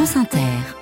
France 0.00 0.16
Inter. 0.16 0.79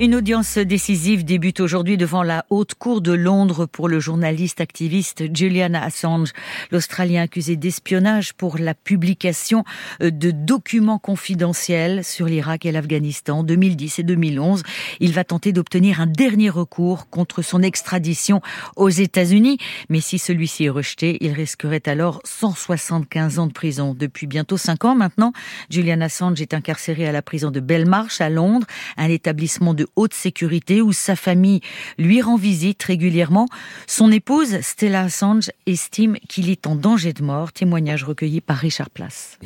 Une 0.00 0.14
audience 0.14 0.56
décisive 0.56 1.22
débute 1.22 1.60
aujourd'hui 1.60 1.98
devant 1.98 2.22
la 2.22 2.46
Haute 2.48 2.74
Cour 2.76 3.02
de 3.02 3.12
Londres 3.12 3.66
pour 3.66 3.90
le 3.90 4.00
journaliste 4.00 4.62
activiste 4.62 5.24
Julian 5.36 5.74
Assange, 5.74 6.30
l'Australien 6.70 7.24
accusé 7.24 7.56
d'espionnage 7.56 8.32
pour 8.32 8.56
la 8.56 8.72
publication 8.72 9.62
euh, 10.00 10.10
de 10.10 10.30
documents 10.30 10.98
confidentiels 10.98 12.04
sur 12.04 12.24
l'Irak 12.24 12.64
et 12.64 12.72
l'Afghanistan 12.72 13.40
en 13.40 13.42
2010 13.42 13.98
et 13.98 14.02
2011. 14.02 14.62
Il 15.00 15.12
va 15.12 15.24
tenter 15.24 15.52
d'obtenir 15.52 16.00
un 16.00 16.06
dernier 16.06 16.48
recours 16.48 17.10
contre 17.10 17.42
son 17.42 17.60
extradition 17.60 18.40
aux 18.76 18.88
États-Unis, 18.88 19.58
mais 19.90 20.00
si 20.00 20.18
celui-ci 20.18 20.64
est 20.64 20.70
rejeté, 20.70 21.18
il 21.20 21.32
risquerait 21.32 21.86
alors 21.86 22.22
175 22.24 23.38
ans 23.38 23.46
de 23.46 23.52
prison. 23.52 23.94
Depuis 23.94 24.26
bientôt 24.26 24.56
5 24.56 24.86
ans 24.86 24.94
maintenant, 24.94 25.34
Julian 25.68 26.00
Assange 26.00 26.40
est 26.40 26.54
incarcéré 26.54 27.06
à 27.06 27.12
la 27.12 27.20
prison 27.20 27.50
de 27.50 27.60
Belmarsh 27.60 28.22
à 28.22 28.30
Londres, 28.30 28.66
un 28.96 29.10
état 29.10 29.33
établissement 29.34 29.74
de 29.74 29.88
haute 29.96 30.14
sécurité 30.14 30.80
où 30.80 30.92
sa 30.92 31.16
famille 31.16 31.60
lui 31.98 32.22
rend 32.22 32.36
visite 32.36 32.80
régulièrement. 32.84 33.48
Son 33.88 34.12
épouse, 34.12 34.60
Stella 34.60 35.02
Assange, 35.02 35.50
estime 35.66 36.16
qu'il 36.28 36.50
est 36.50 36.68
en 36.68 36.76
danger 36.76 37.12
de 37.12 37.24
mort. 37.24 37.52
Témoignage 37.52 38.04
recueilli 38.04 38.40
par 38.40 38.58
Richard 38.58 38.90
Place. 38.90 39.36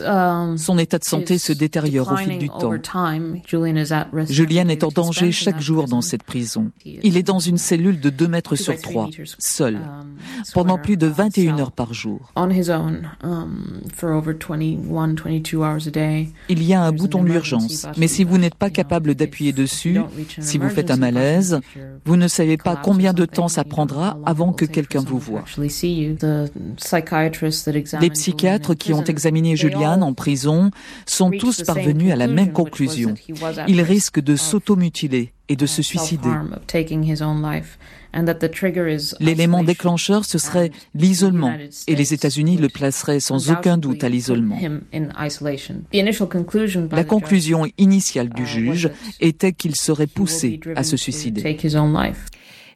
Um, 0.00 0.58
Son 0.58 0.76
état 0.76 0.98
de 0.98 1.04
santé 1.04 1.38
se 1.38 1.54
détériore 1.54 2.12
au 2.12 2.16
fil 2.16 2.36
du 2.38 2.48
temps. 2.48 2.72
Julian 4.28 4.68
est 4.68 4.84
en 4.84 4.88
danger 4.88 5.32
chaque 5.32 5.60
jour 5.60 5.88
dans 5.88 6.02
cette 6.02 6.24
prison. 6.24 6.70
Il 6.84 7.16
est 7.16 7.22
dans 7.22 7.38
une 7.38 7.56
cellule 7.56 8.00
de 8.00 8.10
2 8.10 8.28
mètres 8.28 8.56
sur 8.56 8.78
3, 8.78 9.08
seul, 9.38 9.76
um, 9.76 10.16
pendant 10.52 10.76
plus 10.76 10.98
de 10.98 11.06
21 11.06 11.58
heures 11.58 11.72
par 11.72 11.94
jour. 11.94 12.32
Um, 12.36 12.50
Il 16.48 16.62
y 16.62 16.74
a 16.74 16.82
un 16.82 16.92
bouton 16.92 17.24
d'urgence, 17.24 17.86
mais 17.96 18.08
si 18.08 18.24
vous 18.24 18.38
n'êtes 18.38 18.56
pas 18.56 18.70
capable 18.70 19.14
d'appuyer 19.24 19.52
dessus. 19.52 19.98
Si 20.38 20.58
vous 20.58 20.68
faites 20.68 20.90
un 20.90 20.96
malaise, 20.96 21.60
vous 22.04 22.16
ne 22.16 22.28
savez 22.28 22.56
pas 22.56 22.76
combien 22.76 23.12
de 23.12 23.24
temps 23.24 23.48
ça 23.48 23.64
prendra 23.64 24.18
avant 24.26 24.52
que 24.52 24.64
quelqu'un 24.64 25.00
vous 25.00 25.18
voie. 25.18 25.44
Les 28.00 28.10
psychiatres 28.10 28.74
qui 28.74 28.92
ont 28.92 29.04
examiné 29.04 29.56
Julian 29.56 30.02
en 30.02 30.14
prison 30.14 30.70
sont 31.06 31.30
tous 31.30 31.62
parvenus 31.62 32.12
à 32.12 32.16
la 32.16 32.26
même 32.26 32.52
conclusion. 32.52 33.14
Il 33.68 33.80
risque 33.80 34.20
de 34.20 34.36
s'automutiler 34.36 35.32
et 35.52 35.56
de 35.56 35.66
se 35.66 35.82
suicider. 35.82 36.30
L'élément 39.20 39.64
déclencheur, 39.64 40.24
ce 40.24 40.38
serait 40.38 40.70
l'isolement, 40.94 41.54
et 41.86 41.94
les 41.94 42.14
États-Unis 42.14 42.56
le 42.56 42.68
placeraient 42.68 43.20
sans 43.20 43.50
aucun 43.50 43.76
doute 43.76 44.02
à 44.02 44.08
l'isolement. 44.08 44.58
La 46.90 47.04
conclusion 47.04 47.66
initiale 47.76 48.30
du 48.30 48.42
uh, 48.42 48.46
juge 48.46 48.90
était 49.20 49.52
qu'il 49.52 49.76
serait 49.76 50.06
poussé 50.06 50.58
à 50.74 50.84
se 50.84 50.96
suicider 50.96 51.58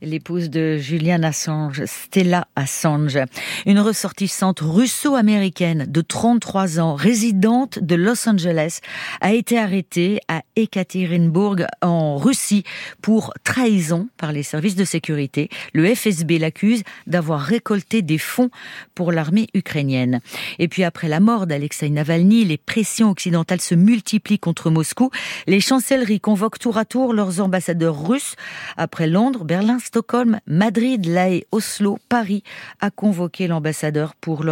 l'épouse 0.02 0.50
de 0.50 0.76
Julian 0.76 1.22
Assange, 1.22 1.84
Stella 1.86 2.46
Assange, 2.56 3.18
une 3.66 3.80
ressortissante 3.80 4.60
russo-américaine 4.60 5.86
de 5.88 6.00
33 6.00 6.80
ans, 6.80 6.94
résidente 6.94 7.78
de 7.78 7.94
Los 7.94 8.28
Angeles, 8.28 8.80
a 9.20 9.32
été 9.32 9.58
arrêtée 9.58 10.20
à 10.28 10.42
Ekaterinbourg 10.56 11.56
en 11.82 12.16
Russie 12.16 12.64
pour 13.02 13.32
trahison 13.44 14.08
par 14.16 14.32
les 14.32 14.42
services 14.42 14.76
de 14.76 14.84
sécurité. 14.84 15.48
Le 15.72 15.94
FSB 15.94 16.38
l'accuse 16.38 16.82
d'avoir 17.06 17.40
récolté 17.40 18.02
des 18.02 18.18
fonds 18.18 18.50
pour 18.94 19.12
l'armée 19.12 19.48
ukrainienne. 19.54 20.20
Et 20.58 20.68
puis 20.68 20.84
après 20.84 21.08
la 21.08 21.20
mort 21.20 21.46
d'Alexei 21.46 21.90
Navalny, 21.90 22.44
les 22.44 22.58
pressions 22.58 23.10
occidentales 23.10 23.60
se 23.60 23.74
multiplient 23.74 24.38
contre 24.38 24.70
Moscou. 24.70 25.10
Les 25.46 25.60
chancelleries 25.60 26.20
convoquent 26.20 26.58
tour 26.58 26.78
à 26.78 26.84
tour 26.84 27.12
leurs 27.12 27.40
ambassadeurs 27.40 28.06
russes. 28.06 28.36
Après 28.76 29.06
Londres, 29.06 29.44
Berlin, 29.44 29.78
Stockholm, 29.86 30.40
Madrid, 30.48 31.06
La 31.06 31.30
Haye, 31.30 31.44
Oslo, 31.52 31.98
Paris 32.08 32.42
a 32.80 32.90
convoqué 32.90 33.46
l'ambassadeur 33.46 34.16
pour, 34.16 34.42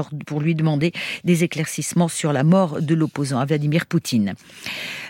lui 0.41 0.55
demander 0.55 0.93
des 1.25 1.43
éclaircissements 1.43 2.09
sur 2.09 2.33
la 2.33 2.45
mort 2.45 2.81
de 2.81 2.95
l'opposant 2.95 3.41
à 3.41 3.45
Vladimir 3.45 3.87
Poutine. 3.87 4.35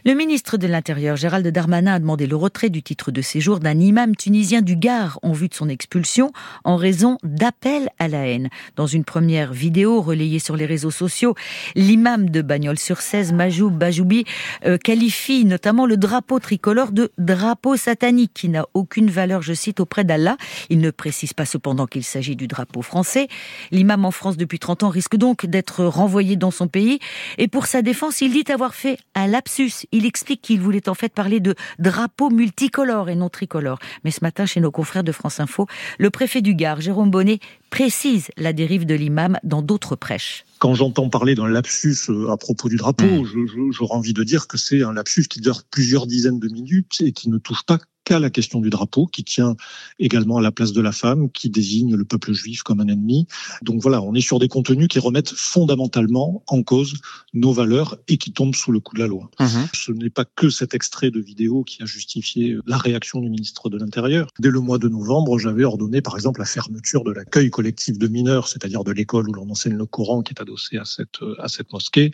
Le 0.07 0.15
ministre 0.15 0.57
de 0.57 0.67
l'Intérieur, 0.67 1.17
Gérald 1.17 1.47
Darmanin, 1.47 1.95
a 1.95 1.99
demandé 1.99 2.27
le 2.27 2.37
retrait 2.37 2.71
du 2.71 2.83
titre 2.83 3.11
de 3.11 3.21
séjour 3.21 3.61
d'un 3.61 3.79
imam 3.79 4.17
tunisien 4.17 4.63
du 4.63 4.77
Gard 4.77 5.19
en 5.23 5.33
vue 5.33 5.49
de 5.49 5.55
son 5.55 5.69
expulsion 5.69 6.33
en 6.65 6.77
raison 6.77 7.19
d'appels 7.23 7.91
à 7.99 8.09
la 8.09 8.27
haine. 8.27 8.49
Dans 8.77 8.87
une 8.87 9.05
première 9.05 9.53
vidéo 9.53 10.01
relayée 10.01 10.39
sur 10.39 10.57
les 10.57 10.67
réseaux 10.67 10.91
sociaux, 10.91 11.35
l'imam 11.75 12.31
de 12.31 12.41
Bagnols-sur-Cèze, 12.41 13.33
Majoub 13.33 13.71
Bajoubi, 13.71 14.25
euh, 14.65 14.79
qualifie 14.79 15.45
notamment 15.45 15.85
le 15.85 15.99
drapeau 15.99 16.39
tricolore 16.39 16.93
de 16.93 17.13
drapeau 17.19 17.77
satanique 17.77 18.33
qui 18.35 18.49
n'a 18.49 18.67
aucune 18.73 19.11
valeur, 19.11 19.43
je 19.43 19.53
cite, 19.53 19.81
auprès 19.81 20.05
d'Allah 20.15 20.37
il 20.71 20.79
ne 20.79 20.91
précise 20.91 21.33
pas 21.33 21.45
cependant 21.45 21.87
qu'il 21.87 22.05
s'agit 22.05 22.37
du 22.37 22.47
drapeau 22.47 22.83
français. 22.83 23.29
L'imam 23.71 24.05
en 24.05 24.11
France 24.11 24.37
depuis 24.37 24.59
30 24.59 24.85
ans 24.85 24.89
risque 24.89 25.17
donc 25.17 25.47
d'être 25.47 25.85
renvoyé 25.85 26.37
dans 26.37 26.51
son 26.51 26.69
pays. 26.69 26.99
Et 27.39 27.49
pour 27.49 27.67
sa 27.67 27.83
défense, 27.83 28.21
il 28.21 28.33
dit 28.33 28.51
avoir 28.53 28.75
fait 28.75 28.99
un 29.15 29.27
lapsus. 29.27 29.87
Il 29.93 30.07
explique 30.07 30.43
qu'il 30.43 30.61
voulait 30.61 30.89
en 30.89 30.95
fait 30.95 31.13
parler 31.13 31.41
de 31.41 31.55
drapeau 31.79 32.31
multicolore 32.31 33.09
et 33.09 33.17
non 33.17 33.29
tricolore. 33.29 33.79
Mais 34.05 34.11
ce 34.11 34.21
matin, 34.23 34.47
chez 34.47 34.61
nos 34.61 34.71
confrères 34.71 35.05
de 35.05 35.13
France 35.13 35.41
Info, 35.41 35.67
le 35.99 36.11
préfet 36.11 36.43
du 36.43 36.55
Gard, 36.55 36.81
Jérôme 36.81 37.11
Bonnet, 37.11 37.41
précise 37.71 38.29
la 38.37 38.53
dérive 38.53 38.87
de 38.87 38.95
l'imam 38.95 39.39
dans 39.43 39.63
d'autres 39.63 39.97
prêches 39.97 40.45
quand 40.61 40.73
j'entends 40.73 41.11
parler 41.11 41.35
d'un 41.35 41.47
lapsus 41.47 42.09
euh, 42.09 42.31
à 42.31 42.39
propos 42.39 42.71
du 42.71 42.77
drapeau, 42.77 43.05
mmh. 43.05 43.71
j'aurais 43.71 43.97
envie 43.97 44.15
de 44.15 44.25
dire 44.25 44.47
que 44.47 44.57
c'est 44.57 44.83
un 44.83 44.95
lapsus 44.95 45.25
qui 45.25 45.43
dure 45.43 45.63
plusieurs 45.71 46.07
dizaines 46.07 46.39
de 46.39 46.49
minutes 46.49 47.03
et 47.03 47.13
qui 47.13 47.29
ne 47.29 47.37
touche 47.37 47.65
pas 47.67 47.77
qu'à 48.05 48.19
la 48.19 48.31
question 48.31 48.61
du 48.61 48.71
drapeau, 48.71 49.07
qui 49.07 49.25
tient 49.25 49.57
également 49.99 50.39
à 50.39 50.43
la 50.43 50.53
place 50.53 50.73
de 50.73 50.81
la 50.81 50.93
femme, 50.93 51.31
qui 51.31 51.51
désigne 51.51 51.95
le 51.95 52.05
peuple 52.05 52.33
juif 52.33 52.63
comme 52.63 52.81
un 52.81 52.89
ennemi. 52.89 53.27
Donc 53.63 53.81
voilà, 53.83 54.03
on 54.03 54.15
est 54.15 54.21
sur 54.21 54.39
des 54.39 54.49
contenus 54.49 54.89
qui 54.89 54.99
remettent 54.99 55.33
fondamentalement 55.35 56.43
en 56.47 56.63
cause 56.63 56.95
nos 57.33 57.53
valeurs 57.53 57.97
et 58.09 58.17
qui 58.19 58.33
tombent 58.33 58.55
sous 58.55 58.73
le 58.73 58.81
coup 58.81 58.95
de 58.95 59.01
la 59.01 59.07
loi. 59.07 59.31
Mmh. 59.41 59.47
Ce 59.75 59.93
n'est 59.93 60.11
pas 60.11 60.25
que 60.25 60.51
cet 60.51 60.75
extrait 60.75 61.11
de 61.11 61.21
vidéo 61.21 61.65
qui 61.65 61.83
a 61.83 61.87
justifié 61.87 62.57
la 62.67 62.77
réaction 62.77 63.21
du 63.21 63.31
ministre 63.31 63.71
de 63.71 63.79
l'Intérieur. 63.79 64.29
Dès 64.39 64.51
le 64.51 64.61
mois 64.61 64.79
de 64.79 64.89
novembre, 64.89 65.39
j'avais 65.39 65.65
ordonné 65.65 66.03
par 66.03 66.15
exemple 66.15 66.41
la 66.41 66.47
fermeture 66.47 67.05
de 67.05 67.13
l'accueil 67.13 67.51
collectif 67.51 67.99
de 67.99 68.09
mineurs, 68.09 68.49
c'est-à-dire 68.49 68.85
de 68.85 68.93
l'école 68.93 69.29
où 69.29 69.33
l'on 69.33 69.51
enseigne 69.51 69.77
le 69.77 69.87
Coran 69.87 70.23
qui 70.23 70.33
est 70.33 70.41
adossé 70.41 70.77
à 70.77 70.85
cette, 70.85 71.21
à 71.39 71.49
cette 71.49 71.73
mosquée, 71.73 72.13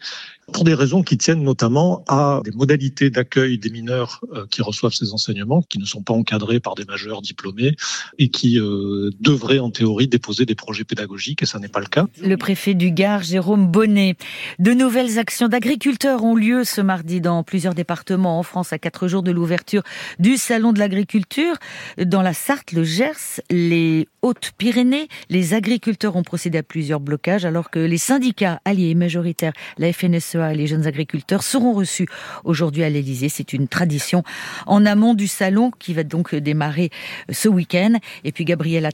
pour 0.52 0.64
des 0.64 0.74
raisons 0.74 1.02
qui 1.02 1.18
tiennent 1.18 1.42
notamment 1.42 2.04
à 2.08 2.40
des 2.44 2.52
modalités 2.52 3.10
d'accueil 3.10 3.58
des 3.58 3.70
mineurs 3.70 4.20
euh, 4.32 4.46
qui 4.50 4.62
reçoivent 4.62 4.92
ces 4.92 5.12
enseignements, 5.12 5.62
qui 5.62 5.78
ne 5.80 5.86
sont 5.86 6.02
pas 6.02 6.14
encadrés 6.14 6.60
par 6.60 6.74
des 6.74 6.84
majeurs 6.84 7.22
diplômés 7.22 7.76
et 8.18 8.28
qui 8.28 8.58
euh, 8.58 9.10
devraient 9.20 9.58
en 9.58 9.70
théorie 9.70 10.08
déposer 10.08 10.46
des 10.46 10.54
projets 10.54 10.84
pédagogiques 10.84 11.42
et 11.42 11.46
ça 11.46 11.58
n'est 11.58 11.68
pas 11.68 11.80
le 11.80 11.86
cas. 11.86 12.06
Le 12.22 12.36
préfet 12.36 12.74
du 12.74 12.90
Gard, 12.90 13.22
Jérôme 13.22 13.66
Bonnet. 13.66 14.16
De 14.58 14.72
nouvelles 14.72 15.18
actions 15.18 15.48
d'agriculteurs 15.48 16.24
ont 16.24 16.36
lieu 16.36 16.64
ce 16.64 16.80
mardi 16.80 17.20
dans 17.20 17.42
plusieurs 17.42 17.74
départements 17.74 18.38
en 18.38 18.42
France 18.42 18.72
à 18.72 18.78
quatre 18.78 19.08
jours 19.08 19.22
de 19.22 19.30
l'ouverture 19.30 19.82
du 20.18 20.36
Salon 20.36 20.72
de 20.72 20.78
l'agriculture. 20.78 21.56
Dans 21.98 22.22
la 22.22 22.34
Sarthe, 22.34 22.72
le 22.72 22.84
Gers, 22.84 23.40
les 23.50 24.08
Hautes-Pyrénées, 24.22 25.08
les 25.28 25.54
agriculteurs 25.54 26.16
ont 26.16 26.22
procédé 26.22 26.58
à 26.58 26.62
plusieurs 26.62 27.00
blocages 27.00 27.44
alors 27.44 27.70
que 27.70 27.78
les 27.78 27.98
syndicats 27.98 28.60
alliés 28.64 28.94
majoritaires, 28.94 29.52
la 29.78 29.92
FNSEA 29.92 30.52
et 30.52 30.56
les 30.56 30.66
jeunes 30.66 30.86
agriculteurs 30.86 31.42
seront 31.42 31.72
reçus 31.72 32.06
aujourd'hui 32.44 32.82
à 32.82 32.90
l'Elysée. 32.90 33.28
C'est 33.28 33.52
une 33.52 33.68
tradition 33.68 34.22
en 34.66 34.84
amont 34.86 35.14
du 35.14 35.26
salon 35.26 35.69
qui 35.78 35.94
va 35.94 36.04
donc 36.04 36.34
démarrer 36.34 36.90
ce 37.30 37.48
week-end. 37.48 37.94
Et 38.24 38.32
puis 38.32 38.44
Gabriel 38.44 38.88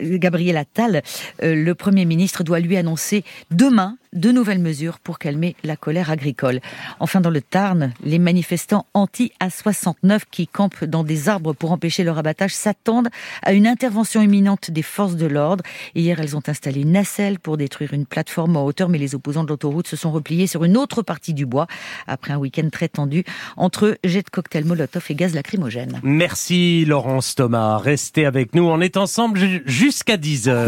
Gabriel 0.00 0.56
Attal, 0.56 1.02
le 1.40 1.72
Premier 1.72 2.04
ministre, 2.04 2.44
doit 2.44 2.60
lui 2.60 2.76
annoncer 2.76 3.24
demain 3.50 3.96
de 4.14 4.30
nouvelles 4.30 4.60
mesures 4.60 4.98
pour 4.98 5.18
calmer 5.18 5.56
la 5.64 5.76
colère 5.76 6.10
agricole. 6.10 6.60
Enfin, 7.00 7.20
dans 7.20 7.30
le 7.30 7.40
Tarn, 7.42 7.92
les 8.04 8.18
manifestants 8.18 8.86
anti-A69 8.94 10.20
qui 10.30 10.46
campent 10.46 10.84
dans 10.84 11.04
des 11.04 11.28
arbres 11.28 11.52
pour 11.52 11.72
empêcher 11.72 12.04
leur 12.04 12.18
abattage 12.18 12.54
s'attendent 12.54 13.08
à 13.42 13.52
une 13.52 13.66
intervention 13.66 14.22
imminente 14.22 14.70
des 14.70 14.82
forces 14.82 15.16
de 15.16 15.26
l'ordre. 15.26 15.64
Hier, 15.94 16.20
elles 16.20 16.36
ont 16.36 16.42
installé 16.46 16.82
une 16.82 16.92
nacelle 16.92 17.38
pour 17.38 17.56
détruire 17.56 17.92
une 17.92 18.06
plateforme 18.06 18.56
en 18.56 18.64
hauteur, 18.64 18.88
mais 18.88 18.98
les 18.98 19.14
opposants 19.14 19.44
de 19.44 19.48
l'autoroute 19.48 19.88
se 19.88 19.96
sont 19.96 20.12
repliés 20.12 20.46
sur 20.46 20.64
une 20.64 20.76
autre 20.76 21.02
partie 21.02 21.34
du 21.34 21.46
bois 21.46 21.66
après 22.06 22.32
un 22.32 22.38
week-end 22.38 22.68
très 22.70 22.88
tendu 22.88 23.24
entre 23.56 23.98
jet 24.04 24.22
de 24.22 24.30
cocktail 24.30 24.64
Molotov 24.64 25.04
et 25.08 25.14
gaz 25.14 25.34
lacrymogène. 25.34 26.00
Merci 26.02 26.84
Laurence 26.84 27.34
Thomas. 27.34 27.78
Restez 27.78 28.26
avec 28.26 28.54
nous. 28.54 28.64
On 28.64 28.80
est 28.80 28.96
ensemble 28.96 29.40
jusqu'à 29.66 30.16
10 30.16 30.48
heures. 30.48 30.54